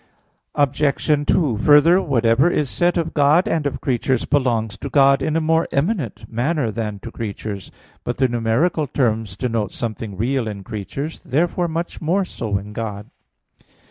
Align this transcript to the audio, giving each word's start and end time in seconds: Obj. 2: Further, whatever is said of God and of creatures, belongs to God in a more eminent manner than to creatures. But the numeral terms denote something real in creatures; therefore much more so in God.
Obj. 0.55 1.27
2: 1.27 1.57
Further, 1.59 2.01
whatever 2.01 2.49
is 2.49 2.71
said 2.71 2.97
of 2.97 3.13
God 3.13 3.47
and 3.47 3.67
of 3.67 3.79
creatures, 3.81 4.25
belongs 4.25 4.75
to 4.77 4.89
God 4.89 5.21
in 5.21 5.35
a 5.35 5.39
more 5.39 5.67
eminent 5.71 6.25
manner 6.27 6.71
than 6.71 6.97
to 7.01 7.11
creatures. 7.11 7.69
But 8.03 8.17
the 8.17 8.27
numeral 8.27 8.87
terms 8.87 9.35
denote 9.37 9.71
something 9.71 10.17
real 10.17 10.47
in 10.47 10.63
creatures; 10.63 11.21
therefore 11.21 11.67
much 11.67 12.01
more 12.01 12.25
so 12.25 12.57
in 12.57 12.73
God. 12.73 13.11